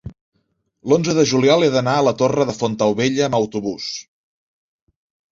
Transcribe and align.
l'onze 0.93 1.13
de 1.17 1.25
juliol 1.31 1.65
he 1.65 1.67
d'anar 1.75 1.93
a 1.97 2.05
la 2.05 2.13
Torre 2.21 2.45
de 2.49 2.55
Fontaubella 2.61 3.27
amb 3.27 3.37
autobús. 3.41 3.91